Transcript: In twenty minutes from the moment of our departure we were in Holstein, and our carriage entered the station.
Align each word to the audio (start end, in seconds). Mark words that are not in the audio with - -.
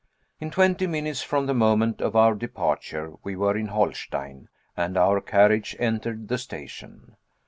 In 0.39 0.49
twenty 0.49 0.87
minutes 0.87 1.21
from 1.21 1.45
the 1.45 1.53
moment 1.53 2.01
of 2.01 2.15
our 2.15 2.33
departure 2.33 3.13
we 3.21 3.35
were 3.35 3.55
in 3.55 3.67
Holstein, 3.67 4.49
and 4.75 4.97
our 4.97 5.21
carriage 5.21 5.75
entered 5.77 6.27
the 6.27 6.39
station. 6.39 7.17